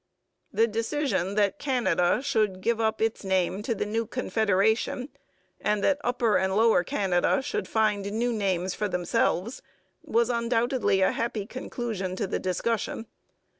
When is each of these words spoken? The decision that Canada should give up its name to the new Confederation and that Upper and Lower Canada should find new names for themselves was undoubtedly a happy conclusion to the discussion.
The 0.51 0.65
decision 0.65 1.35
that 1.35 1.59
Canada 1.59 2.21
should 2.23 2.61
give 2.61 2.81
up 2.81 3.03
its 3.03 3.23
name 3.23 3.61
to 3.61 3.75
the 3.75 3.85
new 3.85 4.07
Confederation 4.07 5.09
and 5.59 5.83
that 5.83 6.01
Upper 6.03 6.37
and 6.37 6.55
Lower 6.55 6.83
Canada 6.83 7.43
should 7.43 7.67
find 7.67 8.11
new 8.11 8.33
names 8.33 8.73
for 8.73 8.89
themselves 8.89 9.61
was 10.01 10.31
undoubtedly 10.31 11.01
a 11.01 11.11
happy 11.11 11.45
conclusion 11.45 12.15
to 12.15 12.25
the 12.25 12.39
discussion. 12.39 13.05